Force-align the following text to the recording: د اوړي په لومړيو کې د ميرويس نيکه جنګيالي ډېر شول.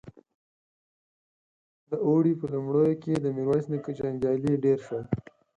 د 1.89 1.91
اوړي 2.05 2.33
په 2.39 2.45
لومړيو 2.53 2.99
کې 3.03 3.13
د 3.17 3.25
ميرويس 3.35 3.65
نيکه 3.71 3.91
جنګيالي 3.99 4.53
ډېر 4.65 4.79
شول. 4.87 5.05